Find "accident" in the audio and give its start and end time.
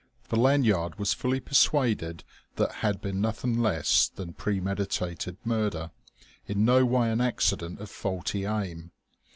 7.21-7.79